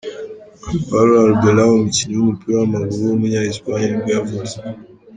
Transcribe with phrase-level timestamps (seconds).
[0.79, 4.55] Álvaro Arbeloa, umukinnyi w’umupira w’amaguru w’umunya Espagne nibwo yavutse.